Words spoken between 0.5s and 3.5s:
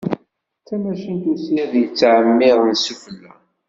D tamacint usired yettεemmiren sufella.